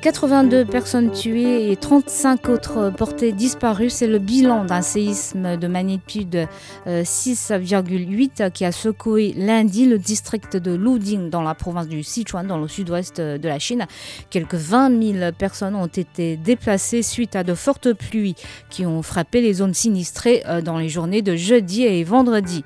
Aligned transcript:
82 0.00 0.64
personnes 0.64 1.10
tuées 1.10 1.70
et 1.70 1.76
35 1.76 2.48
autres 2.48 2.92
portées 2.96 3.32
disparues. 3.32 3.90
C'est 3.90 4.06
le 4.06 4.18
bilan 4.18 4.64
d'un 4.64 4.82
séisme 4.82 5.56
de 5.56 5.66
magnitude 5.66 6.46
6,8 6.86 8.30
euh, 8.40 8.50
qui 8.50 8.64
a 8.64 8.72
secoué 8.72 9.34
lundi 9.36 9.86
le 9.86 9.98
district 9.98 10.56
de 10.56 10.74
Luding 10.74 11.30
dans 11.30 11.42
la 11.42 11.54
province 11.54 11.88
du 11.88 12.02
Sichuan, 12.02 12.46
dans 12.46 12.58
le 12.58 12.68
sud-ouest 12.68 13.20
de 13.20 13.48
la 13.48 13.58
Chine. 13.58 13.86
Quelques 14.30 14.54
20 14.54 15.18
000 15.18 15.32
personnes 15.32 15.74
ont 15.74 15.86
été 15.86 16.36
déplacées 16.36 17.02
suite 17.02 17.36
à 17.36 17.42
de 17.42 17.54
fortes 17.54 17.92
pluies 17.92 18.36
qui 18.70 18.86
ont 18.86 19.02
frappé 19.02 19.40
les 19.40 19.54
zones 19.54 19.74
sinistrées 19.74 20.42
euh, 20.46 20.60
dans 20.60 20.78
les 20.78 20.88
journées 20.88 21.22
de 21.22 21.36
jeudi 21.36 21.84
et 21.84 22.04
vendredi. 22.04 22.64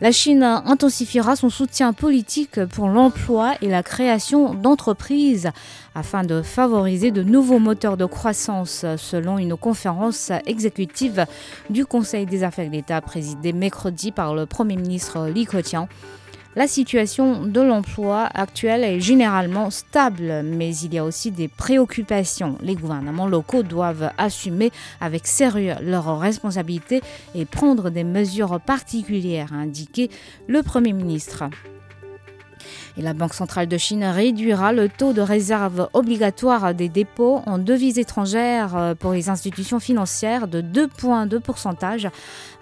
La 0.00 0.10
Chine 0.10 0.42
intensifiera 0.42 1.36
son 1.36 1.50
soutien 1.50 1.92
politique 1.92 2.64
pour 2.66 2.88
l'emploi 2.88 3.54
et 3.62 3.68
la 3.68 3.84
création 3.84 4.52
d'entreprises 4.52 5.50
afin 5.94 6.24
de 6.24 6.42
favoriser 6.42 7.12
de 7.12 7.22
nouveaux 7.22 7.60
moteurs 7.60 7.96
de 7.96 8.04
croissance 8.04 8.84
selon 8.96 9.38
une 9.38 9.56
conférence 9.56 10.32
exécutive 10.46 11.26
du 11.70 11.86
Conseil 11.86 12.26
des 12.26 12.42
affaires 12.42 12.70
d'État 12.70 13.00
présidée 13.00 13.52
mercredi 13.52 14.10
par 14.10 14.34
le 14.34 14.46
Premier 14.46 14.76
ministre 14.76 15.28
Li 15.28 15.46
Keqiang. 15.46 15.86
La 16.56 16.68
situation 16.68 17.44
de 17.46 17.60
l'emploi 17.60 18.28
actuelle 18.32 18.84
est 18.84 19.00
généralement 19.00 19.70
stable, 19.70 20.42
mais 20.44 20.76
il 20.76 20.94
y 20.94 20.98
a 20.98 21.04
aussi 21.04 21.32
des 21.32 21.48
préoccupations. 21.48 22.56
Les 22.62 22.76
gouvernements 22.76 23.26
locaux 23.26 23.64
doivent 23.64 24.12
assumer 24.18 24.70
avec 25.00 25.26
sérieux 25.26 25.74
leurs 25.82 26.16
responsabilités 26.20 27.02
et 27.34 27.44
prendre 27.44 27.90
des 27.90 28.04
mesures 28.04 28.60
particulières, 28.60 29.52
a 29.52 29.56
indiqué 29.56 30.10
le 30.46 30.62
Premier 30.62 30.92
ministre. 30.92 31.42
Et 32.96 33.02
la 33.02 33.12
Banque 33.12 33.34
centrale 33.34 33.66
de 33.66 33.76
Chine 33.76 34.04
réduira 34.04 34.72
le 34.72 34.88
taux 34.88 35.12
de 35.12 35.20
réserve 35.20 35.88
obligatoire 35.94 36.74
des 36.74 36.88
dépôts 36.88 37.42
en 37.44 37.58
devises 37.58 37.98
étrangères 37.98 38.76
euh, 38.76 38.94
pour 38.94 39.12
les 39.12 39.28
institutions 39.28 39.80
financières 39.80 40.46
de 40.46 40.60
2 40.60 40.86
points 40.86 41.26
de 41.26 41.38
pourcentage. 41.38 42.08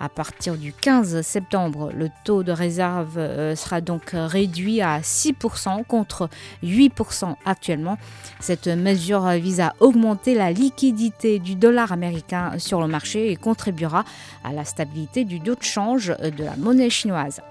À 0.00 0.08
partir 0.08 0.56
du 0.56 0.72
15 0.72 1.20
septembre, 1.20 1.90
le 1.94 2.08
taux 2.24 2.42
de 2.42 2.52
réserve 2.52 3.18
euh, 3.18 3.54
sera 3.54 3.82
donc 3.82 4.12
réduit 4.14 4.80
à 4.80 5.00
6% 5.00 5.84
contre 5.84 6.30
8% 6.64 7.34
actuellement. 7.44 7.98
Cette 8.40 8.68
mesure 8.68 9.28
vise 9.32 9.60
à 9.60 9.74
augmenter 9.80 10.34
la 10.34 10.50
liquidité 10.50 11.38
du 11.40 11.56
dollar 11.56 11.92
américain 11.92 12.52
sur 12.58 12.80
le 12.80 12.88
marché 12.88 13.30
et 13.30 13.36
contribuera 13.36 14.04
à 14.44 14.52
la 14.52 14.64
stabilité 14.64 15.24
du 15.24 15.40
dos 15.40 15.54
de 15.54 15.62
change 15.62 16.08
de 16.08 16.44
la 16.44 16.56
monnaie 16.56 16.90
chinoise. 16.90 17.42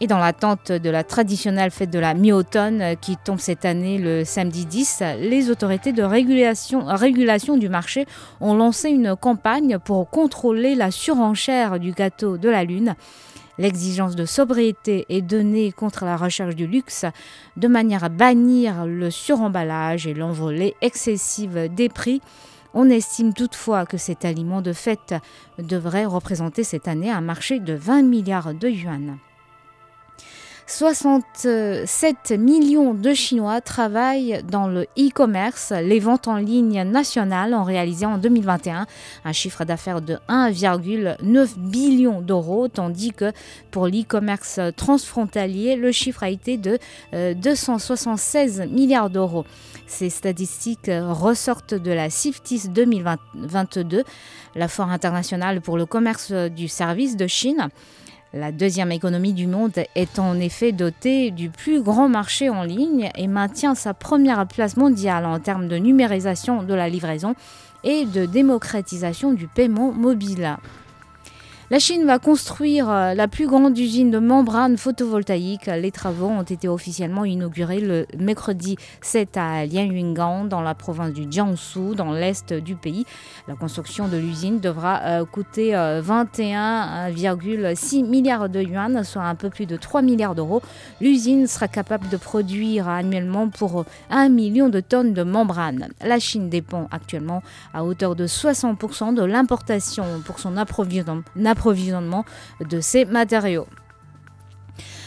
Et 0.00 0.08
dans 0.08 0.18
l'attente 0.18 0.72
de 0.72 0.90
la 0.90 1.04
traditionnelle 1.04 1.70
fête 1.70 1.90
de 1.90 2.00
la 2.00 2.14
mi-automne 2.14 2.82
euh, 2.82 2.94
qui 2.96 3.16
tombe 3.16 3.38
cette 3.38 3.64
année 3.64 3.98
le 3.98 4.24
samedi 4.24 4.66
10, 4.66 5.02
les 5.20 5.50
autorités 5.50 5.92
de 5.92 6.02
régulation, 6.02 6.84
régulation 6.84 7.56
du 7.56 7.68
marché 7.68 8.06
ont 8.40 8.54
lancé 8.54 8.90
une 8.90 9.14
campagne 9.14 9.78
pour 9.78 10.10
contrôler 10.10 10.74
la 10.74 10.90
surenchère 10.90 11.78
du 11.78 11.92
gâteau 11.92 12.38
de 12.38 12.48
la 12.48 12.64
Lune. 12.64 12.96
L'exigence 13.56 14.16
de 14.16 14.24
sobriété 14.24 15.06
est 15.08 15.22
donnée 15.22 15.70
contre 15.70 16.04
la 16.04 16.16
recherche 16.16 16.56
du 16.56 16.66
luxe 16.66 17.04
de 17.56 17.68
manière 17.68 18.02
à 18.02 18.08
bannir 18.08 18.86
le 18.86 19.12
suremballage 19.12 20.08
et 20.08 20.14
l'envolée 20.14 20.74
excessive 20.82 21.72
des 21.72 21.88
prix. 21.88 22.20
On 22.74 22.90
estime 22.90 23.32
toutefois 23.32 23.86
que 23.86 23.96
cet 23.96 24.24
aliment 24.24 24.60
de 24.60 24.72
fête 24.72 25.14
devrait 25.58 26.04
représenter 26.04 26.64
cette 26.64 26.88
année 26.88 27.12
un 27.12 27.20
marché 27.20 27.60
de 27.60 27.74
20 27.74 28.02
milliards 28.02 28.54
de 28.54 28.68
yuan. 28.68 29.18
67 30.66 32.32
millions 32.32 32.94
de 32.94 33.12
Chinois 33.12 33.60
travaillent 33.60 34.42
dans 34.50 34.66
le 34.66 34.84
e-commerce. 34.98 35.72
Les 35.72 36.00
ventes 36.00 36.26
en 36.26 36.36
ligne 36.36 36.82
nationales 36.84 37.52
ont 37.52 37.64
réalisé 37.64 38.06
en 38.06 38.16
2021 38.16 38.86
un 39.24 39.32
chiffre 39.32 39.64
d'affaires 39.66 40.00
de 40.00 40.18
1,9 40.28 41.58
billion 41.58 42.22
d'euros, 42.22 42.68
tandis 42.68 43.12
que 43.12 43.32
pour 43.70 43.86
l'e-commerce 43.88 44.58
transfrontalier, 44.76 45.76
le 45.76 45.92
chiffre 45.92 46.22
a 46.22 46.30
été 46.30 46.56
de 46.56 46.78
276 47.12 48.60
euh, 48.60 48.66
milliards 48.66 49.10
d'euros. 49.10 49.44
Ces 49.86 50.08
statistiques 50.08 50.90
ressortent 50.90 51.74
de 51.74 51.90
la 51.90 52.08
CIFTIS 52.08 52.70
2022, 52.70 54.02
la 54.54 54.68
Foire 54.68 54.90
internationale 54.90 55.60
pour 55.60 55.76
le 55.76 55.84
commerce 55.84 56.32
du 56.32 56.68
service 56.68 57.16
de 57.16 57.26
Chine. 57.26 57.68
La 58.36 58.50
deuxième 58.50 58.90
économie 58.90 59.32
du 59.32 59.46
monde 59.46 59.84
est 59.94 60.18
en 60.18 60.40
effet 60.40 60.72
dotée 60.72 61.30
du 61.30 61.50
plus 61.50 61.80
grand 61.80 62.08
marché 62.08 62.50
en 62.50 62.64
ligne 62.64 63.08
et 63.14 63.28
maintient 63.28 63.76
sa 63.76 63.94
première 63.94 64.44
place 64.48 64.76
mondiale 64.76 65.24
en 65.24 65.38
termes 65.38 65.68
de 65.68 65.76
numérisation 65.76 66.64
de 66.64 66.74
la 66.74 66.88
livraison 66.88 67.36
et 67.84 68.06
de 68.06 68.26
démocratisation 68.26 69.32
du 69.32 69.46
paiement 69.46 69.92
mobile. 69.92 70.56
La 71.70 71.78
Chine 71.78 72.04
va 72.04 72.18
construire 72.18 72.90
euh, 72.90 73.14
la 73.14 73.26
plus 73.26 73.46
grande 73.46 73.78
usine 73.78 74.10
de 74.10 74.18
membranes 74.18 74.76
photovoltaïques. 74.76 75.66
Les 75.66 75.90
travaux 75.90 76.26
ont 76.26 76.42
été 76.42 76.68
officiellement 76.68 77.24
inaugurés 77.24 77.80
le 77.80 78.06
mercredi 78.18 78.76
7 79.00 79.38
à 79.38 79.64
Lianyungang, 79.64 80.46
dans 80.46 80.60
la 80.60 80.74
province 80.74 81.14
du 81.14 81.24
Jiangsu, 81.30 81.94
dans 81.96 82.12
l'est 82.12 82.52
du 82.52 82.76
pays. 82.76 83.06
La 83.48 83.54
construction 83.54 84.08
de 84.08 84.18
l'usine 84.18 84.60
devra 84.60 85.00
euh, 85.04 85.24
coûter 85.24 85.72
21,6 85.72 88.04
euh, 88.04 88.06
milliards 88.06 88.50
de 88.50 88.60
yuan, 88.60 89.02
soit 89.02 89.22
un 89.22 89.34
peu 89.34 89.48
plus 89.48 89.64
de 89.64 89.78
3 89.78 90.02
milliards 90.02 90.34
d'euros. 90.34 90.60
L'usine 91.00 91.46
sera 91.46 91.66
capable 91.66 92.10
de 92.10 92.18
produire 92.18 92.90
annuellement 92.90 93.48
pour 93.48 93.86
1 94.10 94.28
million 94.28 94.68
de 94.68 94.80
tonnes 94.80 95.14
de 95.14 95.22
membranes. 95.22 95.88
La 96.04 96.18
Chine 96.18 96.50
dépend 96.50 96.88
actuellement 96.90 97.42
à 97.72 97.86
hauteur 97.86 98.16
de 98.16 98.26
60% 98.26 99.14
de 99.14 99.24
l'importation 99.24 100.04
pour 100.26 100.38
son 100.38 100.58
approvisionnement 100.58 101.22
approvisionnement 101.54 102.24
de 102.60 102.80
ces 102.80 103.04
matériaux. 103.04 103.66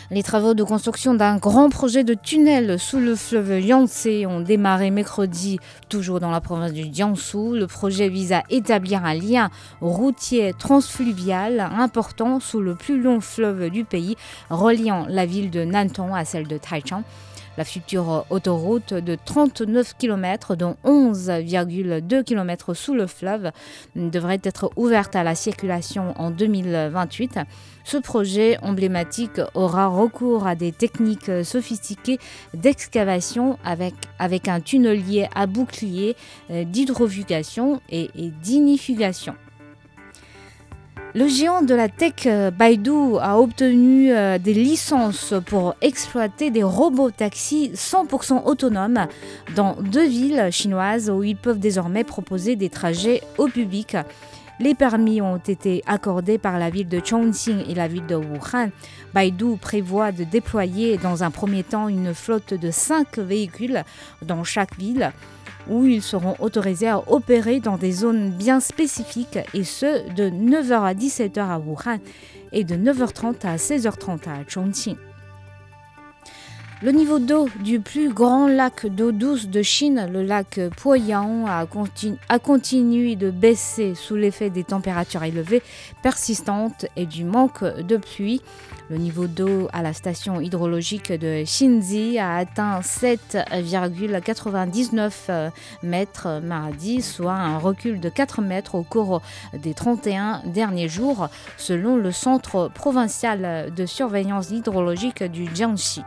Les 0.09 0.23
travaux 0.23 0.53
de 0.53 0.63
construction 0.63 1.13
d'un 1.13 1.35
grand 1.35 1.69
projet 1.69 2.05
de 2.05 2.13
tunnel 2.13 2.79
sous 2.79 2.97
le 2.97 3.13
fleuve 3.13 3.59
Yangtze 3.59 4.07
ont 4.25 4.39
démarré 4.39 4.89
mercredi, 4.89 5.59
toujours 5.89 6.21
dans 6.21 6.31
la 6.31 6.39
province 6.39 6.71
du 6.71 6.85
Jiangsu. 6.89 7.59
Le 7.59 7.67
projet 7.67 8.07
vise 8.07 8.31
à 8.31 8.43
établir 8.49 9.03
un 9.03 9.15
lien 9.15 9.49
routier 9.81 10.53
transfluvial 10.57 11.59
important 11.59 12.39
sous 12.39 12.61
le 12.61 12.75
plus 12.75 13.01
long 13.01 13.19
fleuve 13.19 13.69
du 13.69 13.83
pays, 13.83 14.15
reliant 14.49 15.05
la 15.09 15.25
ville 15.25 15.51
de 15.51 15.65
Nantong 15.65 16.15
à 16.15 16.23
celle 16.23 16.47
de 16.47 16.57
Taichung. 16.57 17.03
La 17.57 17.65
future 17.65 18.25
autoroute 18.29 18.93
de 18.93 19.17
39 19.25 19.95
km, 19.97 20.55
dont 20.55 20.75
11,2 20.85 22.23
km 22.23 22.73
sous 22.75 22.93
le 22.93 23.07
fleuve, 23.07 23.51
devrait 23.95 24.39
être 24.43 24.69
ouverte 24.75 25.15
à 25.15 25.23
la 25.23 25.33
circulation 25.33 26.13
en 26.17 26.29
2028. 26.29 27.39
Ce 27.83 27.97
projet 27.97 28.57
emblématique 28.61 29.41
aura 29.55 29.87
recours 29.87 30.45
à 30.45 30.55
des 30.55 30.71
techniques 30.71 31.31
sophistiquées 31.43 32.19
d'excavation 32.53 33.57
avec, 33.63 34.47
un 34.47 34.59
tunnelier 34.59 35.27
à 35.33 35.47
bouclier, 35.47 36.15
euh, 36.51 36.63
d'hydrovugation 36.63 37.81
et, 37.89 38.11
et 38.15 38.29
d'inifugation. 38.43 39.35
Le 41.15 41.27
géant 41.27 41.61
de 41.61 41.73
la 41.73 41.87
tech 41.87 42.25
euh, 42.25 42.51
Baidu 42.51 43.17
a 43.21 43.39
obtenu 43.39 44.11
euh, 44.11 44.37
des 44.37 44.53
licences 44.53 45.33
pour 45.45 45.75
exploiter 45.81 46.51
des 46.51 46.63
robots 46.63 47.11
taxis 47.11 47.71
100% 47.73 48.43
autonomes 48.43 49.07
dans 49.55 49.77
deux 49.81 50.05
villes 50.05 50.49
chinoises 50.51 51.09
où 51.09 51.23
ils 51.23 51.37
peuvent 51.37 51.59
désormais 51.59 52.03
proposer 52.03 52.55
des 52.55 52.69
trajets 52.69 53.21
au 53.37 53.47
public. 53.47 53.95
Les 54.59 54.75
permis 54.75 55.21
ont 55.21 55.37
été 55.37 55.81
accordés 55.85 56.37
par 56.37 56.59
la 56.59 56.69
ville 56.69 56.89
de 56.89 56.99
Chongqing 57.03 57.63
et 57.69 57.75
la 57.75 57.87
ville 57.87 58.05
de 58.05 58.15
Wuhan. 58.15 58.69
Baidu 59.13 59.55
prévoit 59.61 60.11
de 60.11 60.23
déployer 60.23 60.97
dans 60.97 61.23
un 61.23 61.31
premier 61.31 61.63
temps 61.63 61.87
une 61.87 62.13
flotte 62.13 62.53
de 62.53 62.69
5 62.69 63.19
véhicules 63.19 63.83
dans 64.23 64.43
chaque 64.43 64.77
ville 64.77 65.11
où 65.69 65.85
ils 65.85 66.01
seront 66.01 66.35
autorisés 66.39 66.89
à 66.89 67.03
opérer 67.11 67.59
dans 67.59 67.77
des 67.77 67.91
zones 67.91 68.31
bien 68.31 68.59
spécifiques 68.59 69.39
et 69.53 69.63
ce 69.63 70.13
de 70.13 70.29
9h 70.29 70.83
à 70.83 70.93
17h 70.93 71.39
à 71.39 71.59
Wuhan 71.59 71.99
et 72.51 72.63
de 72.63 72.75
9h30 72.75 73.45
à 73.45 73.55
16h30 73.57 74.29
à 74.29 74.47
Chongqing. 74.47 74.95
Le 76.83 76.91
niveau 76.91 77.17
d'eau 77.17 77.49
du 77.63 77.79
plus 77.79 78.13
grand 78.13 78.47
lac 78.47 78.85
d'eau 78.85 79.11
douce 79.11 79.47
de 79.47 79.63
Chine, 79.63 80.07
le 80.13 80.21
lac 80.21 80.59
Poyang, 80.77 81.47
a, 81.47 81.65
continué 82.37 83.15
de 83.15 83.31
baisser 83.31 83.95
sous 83.95 84.15
l'effet 84.15 84.51
des 84.51 84.63
températures 84.63 85.23
élevées 85.23 85.63
persistantes 86.03 86.85
et 86.95 87.07
du 87.07 87.23
manque 87.23 87.63
de 87.63 87.97
pluie. 87.97 88.43
Le 88.91 88.97
niveau 88.97 89.25
d'eau 89.25 89.67
à 89.73 89.81
la 89.81 89.93
station 89.93 90.39
hydrologique 90.39 91.11
de 91.11 91.43
Xinzi 91.45 92.19
a 92.19 92.35
atteint 92.35 92.81
7,99 92.81 95.49
mètres 95.81 96.41
mardi, 96.43 97.01
soit 97.01 97.33
un 97.33 97.57
recul 97.57 97.99
de 97.99 98.09
4 98.09 98.43
mètres 98.43 98.75
au 98.75 98.83
cours 98.83 99.23
des 99.53 99.73
31 99.73 100.43
derniers 100.45 100.89
jours, 100.89 101.29
selon 101.57 101.95
le 101.95 102.11
Centre 102.11 102.69
provincial 102.71 103.73
de 103.73 103.85
surveillance 103.87 104.51
hydrologique 104.51 105.23
du 105.23 105.49
Jiangxi. 105.55 106.03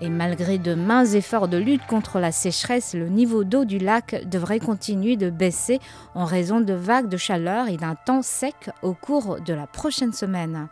Et 0.00 0.08
malgré 0.08 0.58
de 0.58 0.74
mains 0.74 1.06
efforts 1.06 1.48
de 1.48 1.56
lutte 1.56 1.86
contre 1.86 2.18
la 2.18 2.32
sécheresse, 2.32 2.94
le 2.94 3.08
niveau 3.08 3.44
d'eau 3.44 3.64
du 3.64 3.78
lac 3.78 4.28
devrait 4.28 4.58
continuer 4.58 5.16
de 5.16 5.30
baisser 5.30 5.78
en 6.14 6.24
raison 6.24 6.60
de 6.60 6.74
vagues 6.74 7.08
de 7.08 7.16
chaleur 7.16 7.68
et 7.68 7.76
d'un 7.76 7.94
temps 7.94 8.22
sec 8.22 8.70
au 8.82 8.92
cours 8.92 9.40
de 9.40 9.54
la 9.54 9.66
prochaine 9.66 10.12
semaine. 10.12 10.68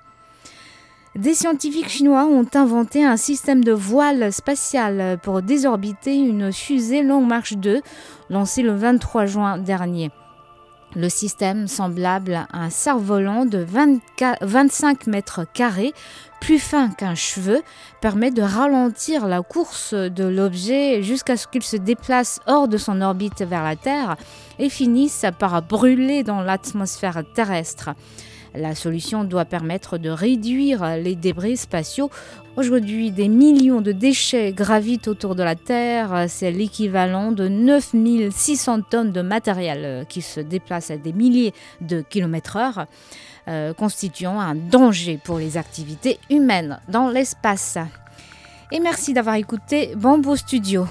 Des 1.15 1.35
scientifiques 1.35 1.91
chinois 1.91 2.25
ont 2.25 2.47
inventé 2.55 3.05
un 3.05 3.19
système 3.19 3.63
de 3.63 3.73
voile 3.73 4.33
spatial 4.33 5.19
pour 5.23 5.43
désorbiter 5.43 6.17
une 6.17 6.53
fusée 6.53 7.03
Long 7.03 7.25
March 7.25 7.55
2 7.55 7.83
lancée 8.31 8.63
le 8.63 8.75
23 8.75 9.27
juin 9.27 9.59
dernier. 9.59 10.11
Le 10.95 11.09
système, 11.09 11.69
semblable 11.69 12.47
à 12.53 12.65
un 12.65 12.71
cerf-volant 12.71 13.47
de 13.47 13.65
25 14.43 15.07
mètres 15.07 15.47
carrés, 15.53 15.95
plus 16.41 16.59
fin 16.59 16.91
qu'un 16.91 17.15
cheveu, 17.15 17.63
permet 18.01 18.31
de 18.31 18.43
ralentir 18.43 19.27
la 19.27 19.43
course 19.43 19.95
de 19.95 20.25
l'objet 20.25 21.03
jusqu'à 21.03 21.37
ce 21.37 21.47
qu'il 21.47 21.63
se 21.63 21.77
déplace 21.77 22.41
hors 22.47 22.69
de 22.69 22.77
son 22.77 23.01
orbite 23.01 23.43
vers 23.43 23.63
la 23.63 23.77
Terre 23.77 24.17
et 24.59 24.69
finisse 24.69 25.25
par 25.39 25.63
brûler 25.63 26.25
dans 26.25 26.43
l'atmosphère 26.43 27.23
terrestre. 27.35 27.91
La 28.55 28.75
solution 28.75 29.25
doit 29.25 29.45
permettre 29.45 29.99
de 29.99 30.11
réduire 30.11 30.97
les 30.97 31.15
débris 31.15 31.57
spatiaux. 31.57 32.11
Aujourd'hui, 32.57 33.11
des 33.11 33.29
millions 33.29 33.81
de 33.81 33.93
déchets 33.93 34.53
gravitent 34.53 35.09
autour 35.09 35.35
de 35.35 35.43
la 35.43 35.55
Terre. 35.55 36.27
C'est 36.29 36.51
l'équivalent 36.51 37.33
de 37.33 37.49
9600 37.49 38.83
tonnes 38.83 39.13
de 39.13 39.23
matériel 39.23 40.05
qui 40.09 40.21
se 40.21 40.41
déplace 40.41 40.91
à 40.91 40.99
des 40.99 41.13
milliers 41.13 41.55
de 41.81 42.03
kilomètres 42.03 42.57
heure, 42.57 42.87
euh, 43.49 43.73
constituant 43.73 44.39
un 44.39 44.55
danger 44.55 45.19
pour 45.23 45.39
les 45.39 45.57
activités 45.57 46.19
humaines 46.29 46.79
dans 46.89 47.09
l'espace. 47.09 47.79
Et 48.71 48.81
merci 48.81 49.15
d'avoir 49.15 49.37
écouté 49.37 49.93
Bamboo 49.97 50.37
Studio. 50.37 50.87